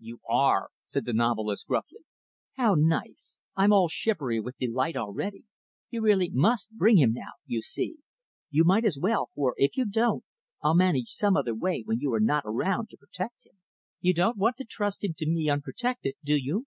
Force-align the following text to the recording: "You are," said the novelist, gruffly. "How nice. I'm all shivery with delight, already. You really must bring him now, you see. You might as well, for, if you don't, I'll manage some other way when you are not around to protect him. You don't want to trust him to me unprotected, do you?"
"You 0.00 0.18
are," 0.28 0.70
said 0.84 1.04
the 1.04 1.12
novelist, 1.12 1.68
gruffly. 1.68 2.00
"How 2.54 2.74
nice. 2.74 3.38
I'm 3.54 3.72
all 3.72 3.86
shivery 3.86 4.40
with 4.40 4.58
delight, 4.58 4.96
already. 4.96 5.44
You 5.90 6.00
really 6.02 6.28
must 6.28 6.72
bring 6.72 6.96
him 6.98 7.12
now, 7.12 7.34
you 7.46 7.62
see. 7.62 7.98
You 8.50 8.64
might 8.64 8.84
as 8.84 8.98
well, 8.98 9.30
for, 9.36 9.54
if 9.58 9.76
you 9.76 9.84
don't, 9.86 10.24
I'll 10.60 10.74
manage 10.74 11.10
some 11.10 11.36
other 11.36 11.54
way 11.54 11.82
when 11.86 12.00
you 12.00 12.12
are 12.14 12.18
not 12.20 12.42
around 12.44 12.88
to 12.90 12.96
protect 12.98 13.46
him. 13.46 13.60
You 14.00 14.12
don't 14.12 14.36
want 14.36 14.56
to 14.56 14.64
trust 14.64 15.04
him 15.04 15.14
to 15.18 15.30
me 15.30 15.48
unprotected, 15.48 16.14
do 16.24 16.34
you?" 16.34 16.66